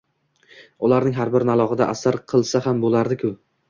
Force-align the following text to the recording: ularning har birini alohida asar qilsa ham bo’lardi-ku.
ularning 0.87 1.15
har 1.19 1.33
birini 1.37 1.55
alohida 1.59 1.91
asar 1.99 2.21
qilsa 2.35 2.67
ham 2.69 2.85
bo’lardi-ku. 2.85 3.37